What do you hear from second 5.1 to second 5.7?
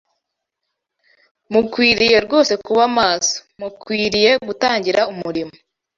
umurimo